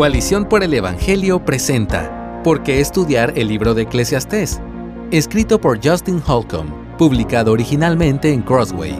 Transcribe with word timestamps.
Coalición 0.00 0.48
por 0.48 0.64
el 0.64 0.72
Evangelio 0.72 1.44
presenta 1.44 2.40
¿Por 2.42 2.62
qué 2.62 2.80
estudiar 2.80 3.34
el 3.36 3.48
libro 3.48 3.74
de 3.74 3.82
Eclesiastés? 3.82 4.58
Escrito 5.10 5.60
por 5.60 5.86
Justin 5.86 6.22
Holcomb, 6.26 6.96
publicado 6.96 7.52
originalmente 7.52 8.32
en 8.32 8.40
Crossway. 8.40 8.96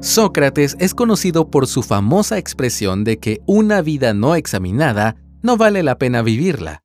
Sócrates 0.00 0.76
es 0.78 0.94
conocido 0.94 1.50
por 1.50 1.66
su 1.66 1.82
famosa 1.82 2.38
expresión 2.38 3.02
de 3.02 3.18
que 3.18 3.40
una 3.46 3.82
vida 3.82 4.14
no 4.14 4.36
examinada 4.36 5.16
no 5.42 5.56
vale 5.56 5.82
la 5.82 5.98
pena 5.98 6.22
vivirla. 6.22 6.84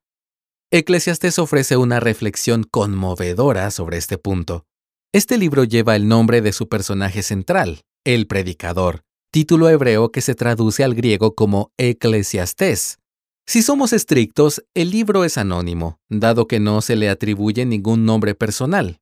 Eclesiastés 0.71 1.37
ofrece 1.37 1.77
una 1.77 1.99
reflexión 1.99 2.63
conmovedora 2.63 3.69
sobre 3.69 3.97
este 3.97 4.17
punto. 4.17 4.65
Este 5.11 5.37
libro 5.37 5.63
lleva 5.63 5.95
el 5.95 6.07
nombre 6.07 6.41
de 6.41 6.51
su 6.51 6.67
personaje 6.69 7.21
central, 7.21 7.81
el 8.03 8.25
predicador, 8.25 9.03
título 9.33 9.67
hebreo 9.67 10.11
que 10.11 10.21
se 10.21 10.35
traduce 10.35 10.83
al 10.83 10.93
griego 10.93 11.33
como 11.33 11.71
Eclesiastés. 11.79 12.99
Si 13.47 13.63
somos 13.63 13.91
estrictos, 13.91 14.63
el 14.75 14.91
libro 14.91 15.23
es 15.23 15.39
anónimo, 15.39 15.97
dado 16.07 16.47
que 16.47 16.59
no 16.59 16.81
se 16.81 16.95
le 16.95 17.09
atribuye 17.09 17.65
ningún 17.65 18.05
nombre 18.05 18.35
personal. 18.35 18.99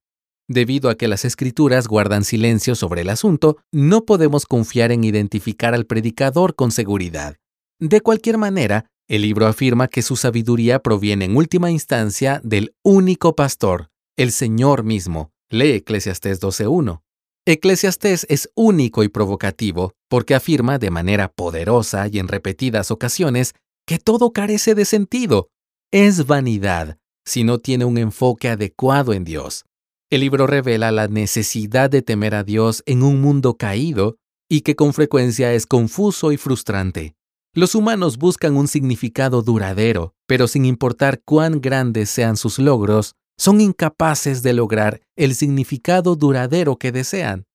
Debido 0.47 0.89
a 0.89 0.95
que 0.95 1.09
las 1.09 1.25
escrituras 1.25 1.89
guardan 1.89 2.23
silencio 2.23 2.75
sobre 2.75 3.01
el 3.01 3.09
asunto, 3.09 3.57
no 3.73 4.05
podemos 4.05 4.45
confiar 4.45 4.93
en 4.93 5.03
identificar 5.03 5.73
al 5.73 5.85
predicador 5.85 6.55
con 6.55 6.71
seguridad. 6.71 7.35
De 7.77 7.99
cualquier 7.99 8.37
manera, 8.37 8.85
el 9.09 9.23
libro 9.23 9.47
afirma 9.47 9.89
que 9.89 10.01
su 10.01 10.15
sabiduría 10.15 10.79
proviene 10.79 11.25
en 11.25 11.35
última 11.35 11.71
instancia 11.71 12.39
del 12.45 12.73
único 12.83 13.35
pastor, 13.35 13.89
el 14.15 14.31
Señor 14.31 14.83
mismo. 14.85 15.29
Lee 15.49 15.73
Eclesiastés 15.73 16.41
12.1. 16.41 17.01
Eclesiastés 17.47 18.27
es 18.29 18.51
único 18.53 19.03
y 19.03 19.09
provocativo 19.09 19.93
porque 20.09 20.35
afirma 20.35 20.77
de 20.77 20.91
manera 20.91 21.27
poderosa 21.27 22.07
y 22.07 22.19
en 22.19 22.27
repetidas 22.27 22.91
ocasiones 22.91 23.55
que 23.87 23.97
todo 23.97 24.31
carece 24.31 24.75
de 24.75 24.85
sentido. 24.85 25.49
Es 25.91 26.27
vanidad 26.27 26.99
si 27.25 27.43
no 27.43 27.57
tiene 27.57 27.85
un 27.85 27.97
enfoque 27.97 28.49
adecuado 28.49 29.13
en 29.13 29.23
Dios. 29.23 29.65
El 30.11 30.21
libro 30.21 30.45
revela 30.45 30.91
la 30.91 31.07
necesidad 31.07 31.89
de 31.89 32.03
temer 32.03 32.35
a 32.35 32.43
Dios 32.43 32.83
en 32.85 33.01
un 33.01 33.21
mundo 33.21 33.57
caído 33.57 34.17
y 34.47 34.61
que 34.61 34.75
con 34.75 34.93
frecuencia 34.93 35.51
es 35.53 35.65
confuso 35.65 36.31
y 36.31 36.37
frustrante. 36.37 37.15
Los 37.55 37.73
humanos 37.73 38.17
buscan 38.17 38.55
un 38.55 38.67
significado 38.67 39.41
duradero, 39.41 40.13
pero 40.27 40.47
sin 40.47 40.65
importar 40.65 41.21
cuán 41.25 41.59
grandes 41.59 42.09
sean 42.11 42.37
sus 42.37 42.59
logros, 42.59 43.15
son 43.41 43.59
incapaces 43.59 44.43
de 44.43 44.53
lograr 44.53 45.01
el 45.15 45.33
significado 45.33 46.15
duradero 46.15 46.75
que 46.75 46.91
desean. 46.91 47.47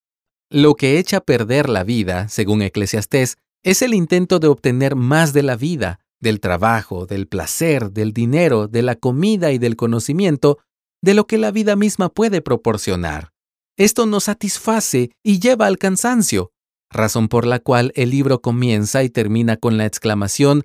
Lo 0.50 0.74
que 0.74 0.98
echa 0.98 1.18
a 1.18 1.20
perder 1.20 1.68
la 1.68 1.84
vida, 1.84 2.28
según 2.28 2.62
Eclesiastés, 2.62 3.36
es 3.62 3.82
el 3.82 3.94
intento 3.94 4.40
de 4.40 4.48
obtener 4.48 4.96
más 4.96 5.32
de 5.32 5.44
la 5.44 5.54
vida, 5.54 6.00
del 6.20 6.40
trabajo, 6.40 7.06
del 7.06 7.28
placer, 7.28 7.92
del 7.92 8.12
dinero, 8.12 8.66
de 8.66 8.82
la 8.82 8.96
comida 8.96 9.52
y 9.52 9.58
del 9.58 9.76
conocimiento, 9.76 10.58
de 11.02 11.14
lo 11.14 11.28
que 11.28 11.38
la 11.38 11.52
vida 11.52 11.76
misma 11.76 12.08
puede 12.08 12.42
proporcionar. 12.42 13.30
Esto 13.76 14.06
nos 14.06 14.24
satisface 14.24 15.12
y 15.22 15.38
lleva 15.38 15.66
al 15.68 15.78
cansancio, 15.78 16.50
razón 16.90 17.28
por 17.28 17.46
la 17.46 17.60
cual 17.60 17.92
el 17.94 18.10
libro 18.10 18.42
comienza 18.42 19.04
y 19.04 19.08
termina 19.08 19.56
con 19.56 19.76
la 19.76 19.86
exclamación, 19.86 20.64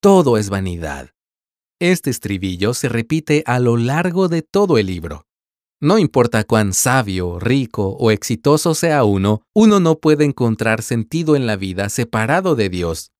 Todo 0.00 0.36
es 0.36 0.50
vanidad. 0.50 1.10
Este 1.80 2.10
estribillo 2.10 2.74
se 2.74 2.88
repite 2.88 3.44
a 3.46 3.60
lo 3.60 3.76
largo 3.76 4.28
de 4.28 4.42
todo 4.42 4.78
el 4.78 4.86
libro. 4.86 5.26
No 5.80 5.98
importa 5.98 6.42
cuán 6.42 6.72
sabio, 6.72 7.38
rico 7.38 7.90
o 8.00 8.10
exitoso 8.10 8.74
sea 8.74 9.04
uno, 9.04 9.42
uno 9.54 9.78
no 9.78 10.00
puede 10.00 10.24
encontrar 10.24 10.82
sentido 10.82 11.36
en 11.36 11.46
la 11.46 11.54
vida 11.54 11.88
separado 11.88 12.56
de 12.56 12.68
Dios. 12.68 13.12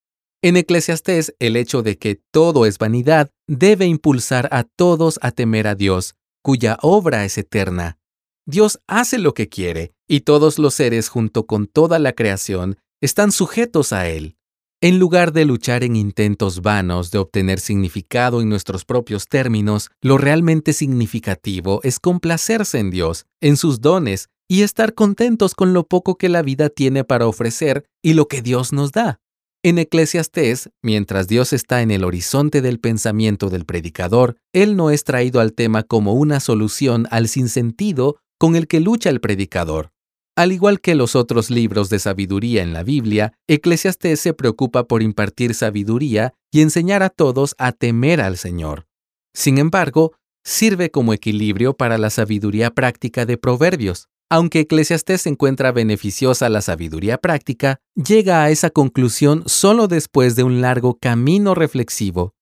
En 0.42 0.56
Eclesiastés, 0.56 1.37
el 1.39 1.55
hecho 1.55 1.83
de 1.83 1.98
que 1.98 2.20
todo 2.33 2.67
es 2.67 2.78
vanidad 2.78 3.31
debe 3.47 3.87
impulsar 3.87 4.48
a 4.50 4.65
todos 4.65 5.20
a 5.22 5.31
temer 5.31 5.69
a 5.69 5.77
Dios, 5.77 6.17
cuya 6.43 6.78
obra 6.83 7.25
es 7.25 7.39
eterna. 7.39 7.98
Dios 8.45 8.81
hace 8.88 9.19
lo 9.19 9.34
que 9.34 9.49
quiere, 9.49 9.93
y 10.09 10.21
todos 10.21 10.59
los 10.59 10.75
seres 10.75 11.11
junto 11.11 11.47
con 11.47 11.69
toda 11.69 12.00
la 12.00 12.12
creación 12.12 12.78
están 13.00 13.31
sujetos 13.31 13.93
a 13.93 14.09
Él. 14.09 14.38
En 14.81 15.00
lugar 15.00 15.33
de 15.33 15.44
luchar 15.44 15.83
en 15.83 15.97
intentos 15.97 16.62
vanos 16.62 17.11
de 17.11 17.19
obtener 17.19 17.59
significado 17.59 18.41
en 18.41 18.49
nuestros 18.49 18.84
propios 18.84 19.27
términos, 19.27 19.91
lo 20.00 20.19
realmente 20.19 20.72
significativo 20.72 21.81
es 21.83 21.99
complacerse 21.99 22.78
en 22.78 22.91
Dios, 22.91 23.27
en 23.41 23.56
sus 23.56 23.81
dones, 23.81 24.28
y 24.47 24.62
estar 24.62 24.94
contentos 24.94 25.56
con 25.56 25.72
lo 25.72 25.88
poco 25.88 26.17
que 26.17 26.28
la 26.28 26.43
vida 26.43 26.69
tiene 26.69 27.03
para 27.03 27.27
ofrecer 27.27 27.87
y 28.05 28.15
lo 28.15 28.28
que 28.28 28.41
Dios 28.41 28.72
nos 28.72 28.93
da. 28.93 29.19
En 29.65 29.78
Eclesiastés, 29.78 30.71
mientras 30.81 31.27
Dios 31.27 31.53
está 31.53 31.83
en 31.83 31.91
el 31.91 32.05
horizonte 32.05 32.62
del 32.62 32.78
pensamiento 32.78 33.50
del 33.50 33.65
predicador, 33.65 34.37
Él 34.53 34.77
no 34.77 34.91
es 34.91 35.03
traído 35.03 35.41
al 35.41 35.55
tema 35.55 35.83
como 35.83 36.12
una 36.12 36.38
solución 36.38 37.09
al 37.11 37.27
sinsentido 37.27 38.21
con 38.38 38.55
el 38.55 38.69
que 38.69 38.78
lucha 38.78 39.11
el 39.11 39.21
predicador. 39.21 39.91
Al 40.38 40.53
igual 40.53 40.81
que 40.81 40.94
los 40.94 41.16
otros 41.16 41.50
libros 41.50 41.91
de 41.91 41.99
sabiduría 41.99 42.62
en 42.62 42.72
la 42.72 42.84
Biblia, 42.84 43.32
Eclesiastés 43.49 44.21
se 44.21 44.34
preocupa 44.34 44.84
por 44.84 45.03
impartir 45.03 45.53
sabiduría 45.53 46.32
y 46.53 46.60
enseñar 46.60 47.03
a 47.03 47.09
todos 47.10 47.56
a 47.59 47.72
temer 47.72 48.21
al 48.21 48.38
Señor. 48.38 48.87
Sin 49.34 49.59
embargo, 49.59 50.12
sirve 50.44 50.93
como 50.93 51.12
equilibrio 51.12 51.76
para 51.76 51.99
la 51.99 52.09
sabiduría 52.10 52.71
práctica 52.71 53.26
de 53.26 53.37
Proverbios. 53.37 54.06
Aunque 54.31 54.60
Eclesiastés 54.60 55.26
encuentra 55.26 55.72
beneficiosa 55.72 56.49
la 56.49 56.62
sabiduría 56.62 57.19
práctica, 57.19 57.81
llega 57.97 58.44
a 58.44 58.50
esa 58.50 58.70
conclusión 58.70 59.43
solo 59.47 59.88
después 59.88 60.37
de 60.37 60.44
un 60.44 60.60
largo 60.60 60.99
camino 61.00 61.56
reflexivo. 61.56 62.37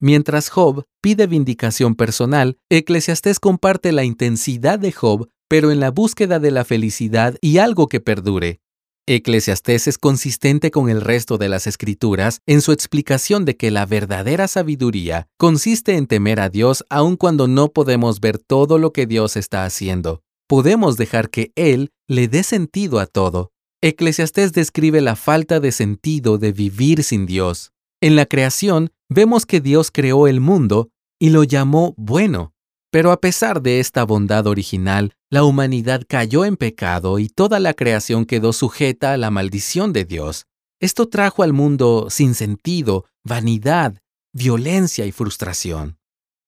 Mientras 0.00 0.48
Job 0.48 0.86
pide 1.02 1.26
vindicación 1.26 1.96
personal, 1.96 2.56
Eclesiastés 2.70 3.40
comparte 3.40 3.92
la 3.92 4.04
intensidad 4.04 4.78
de 4.78 4.92
Job 4.92 5.28
pero 5.48 5.70
en 5.70 5.80
la 5.80 5.90
búsqueda 5.90 6.38
de 6.38 6.50
la 6.50 6.64
felicidad 6.64 7.36
y 7.40 7.58
algo 7.58 7.88
que 7.88 8.00
perdure. 8.00 8.60
Eclesiastés 9.08 9.86
es 9.86 9.98
consistente 9.98 10.72
con 10.72 10.90
el 10.90 11.00
resto 11.00 11.38
de 11.38 11.48
las 11.48 11.68
escrituras 11.68 12.40
en 12.44 12.60
su 12.60 12.72
explicación 12.72 13.44
de 13.44 13.56
que 13.56 13.70
la 13.70 13.86
verdadera 13.86 14.48
sabiduría 14.48 15.28
consiste 15.38 15.96
en 15.96 16.08
temer 16.08 16.40
a 16.40 16.48
Dios 16.48 16.84
aun 16.90 17.16
cuando 17.16 17.46
no 17.46 17.72
podemos 17.72 18.20
ver 18.20 18.38
todo 18.38 18.78
lo 18.78 18.92
que 18.92 19.06
Dios 19.06 19.36
está 19.36 19.64
haciendo. 19.64 20.22
Podemos 20.48 20.96
dejar 20.96 21.30
que 21.30 21.52
Él 21.54 21.92
le 22.08 22.26
dé 22.26 22.42
sentido 22.42 22.98
a 22.98 23.06
todo. 23.06 23.52
Eclesiastés 23.80 24.52
describe 24.52 25.00
la 25.00 25.14
falta 25.14 25.60
de 25.60 25.70
sentido 25.70 26.38
de 26.38 26.50
vivir 26.50 27.04
sin 27.04 27.26
Dios. 27.26 27.72
En 28.00 28.16
la 28.16 28.26
creación 28.26 28.90
vemos 29.08 29.46
que 29.46 29.60
Dios 29.60 29.90
creó 29.92 30.26
el 30.26 30.40
mundo 30.40 30.90
y 31.20 31.30
lo 31.30 31.44
llamó 31.44 31.94
bueno. 31.96 32.54
Pero 32.90 33.12
a 33.12 33.20
pesar 33.20 33.62
de 33.62 33.78
esta 33.78 34.04
bondad 34.04 34.46
original, 34.46 35.15
la 35.30 35.42
humanidad 35.44 36.02
cayó 36.08 36.44
en 36.44 36.56
pecado 36.56 37.18
y 37.18 37.28
toda 37.28 37.58
la 37.58 37.74
creación 37.74 38.26
quedó 38.26 38.52
sujeta 38.52 39.12
a 39.12 39.16
la 39.16 39.30
maldición 39.30 39.92
de 39.92 40.04
Dios. 40.04 40.46
Esto 40.80 41.08
trajo 41.08 41.42
al 41.42 41.52
mundo 41.52 42.08
sin 42.10 42.34
sentido, 42.34 43.06
vanidad, 43.24 44.00
violencia 44.32 45.06
y 45.06 45.12
frustración. 45.12 45.98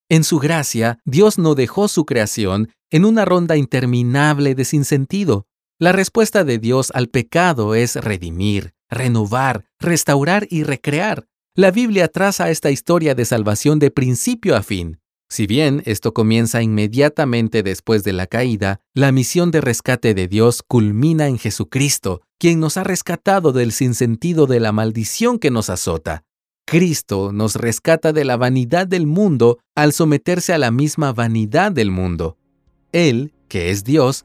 En 0.08 0.22
su 0.22 0.38
gracia, 0.38 1.00
Dios 1.04 1.38
no 1.38 1.54
dejó 1.54 1.88
su 1.88 2.04
creación 2.04 2.70
en 2.90 3.04
una 3.04 3.24
ronda 3.24 3.56
interminable 3.56 4.54
de 4.54 4.64
sinsentido. 4.64 5.46
La 5.78 5.92
respuesta 5.92 6.44
de 6.44 6.58
Dios 6.58 6.90
al 6.94 7.08
pecado 7.08 7.74
es 7.74 7.96
redimir, 7.96 8.74
renovar, 8.88 9.64
restaurar 9.78 10.46
y 10.50 10.62
recrear. 10.62 11.26
La 11.54 11.70
Biblia 11.70 12.08
traza 12.08 12.50
esta 12.50 12.70
historia 12.70 13.14
de 13.14 13.24
salvación 13.24 13.78
de 13.78 13.90
principio 13.90 14.56
a 14.56 14.62
fin. 14.62 15.00
Si 15.30 15.46
bien 15.46 15.82
esto 15.84 16.14
comienza 16.14 16.62
inmediatamente 16.62 17.62
después 17.62 18.02
de 18.02 18.14
la 18.14 18.26
caída, 18.26 18.80
la 18.94 19.12
misión 19.12 19.50
de 19.50 19.60
rescate 19.60 20.14
de 20.14 20.26
Dios 20.26 20.62
culmina 20.66 21.28
en 21.28 21.38
Jesucristo, 21.38 22.22
quien 22.38 22.60
nos 22.60 22.78
ha 22.78 22.84
rescatado 22.84 23.52
del 23.52 23.72
sinsentido 23.72 24.46
de 24.46 24.60
la 24.60 24.72
maldición 24.72 25.38
que 25.38 25.50
nos 25.50 25.68
azota. 25.68 26.24
Cristo 26.66 27.32
nos 27.32 27.56
rescata 27.56 28.12
de 28.12 28.24
la 28.24 28.36
vanidad 28.36 28.86
del 28.86 29.06
mundo 29.06 29.58
al 29.74 29.92
someterse 29.92 30.52
a 30.52 30.58
la 30.58 30.70
misma 30.70 31.12
vanidad 31.12 31.72
del 31.72 31.90
mundo. 31.90 32.36
Él, 32.92 33.32
que 33.48 33.70
es 33.70 33.84
Dios, 33.84 34.24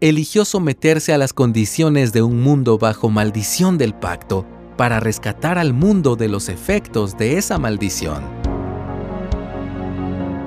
eligió 0.00 0.44
someterse 0.44 1.12
a 1.12 1.18
las 1.18 1.32
condiciones 1.32 2.12
de 2.12 2.22
un 2.22 2.40
mundo 2.40 2.78
bajo 2.78 3.10
maldición 3.10 3.78
del 3.78 3.94
pacto 3.94 4.46
para 4.76 5.00
rescatar 5.00 5.58
al 5.58 5.72
mundo 5.72 6.16
de 6.16 6.28
los 6.28 6.48
efectos 6.48 7.16
de 7.16 7.38
esa 7.38 7.58
maldición. 7.58 8.24